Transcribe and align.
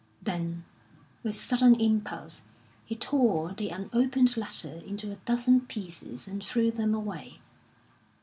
Then, 0.19 0.65
with 1.21 1.35
sudden 1.35 1.79
impulse, 1.79 2.41
he 2.85 2.95
tore 2.95 3.53
the 3.53 3.69
unopened 3.69 4.35
letter 4.35 4.81
into 4.83 5.11
a 5.11 5.17
dozen 5.25 5.67
pieces 5.67 6.27
and 6.27 6.43
threw 6.43 6.71
them 6.71 6.95
away. 6.95 7.39